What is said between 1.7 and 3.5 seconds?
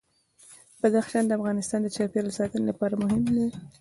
د چاپیریال ساتنې لپاره مهم دي.